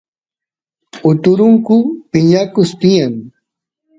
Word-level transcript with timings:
uturungu 1.09 1.75
piñakus 2.11 2.69
tiyan 2.79 3.13